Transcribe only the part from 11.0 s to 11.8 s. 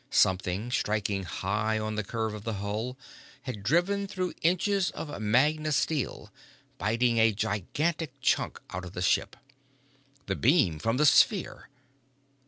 sphere!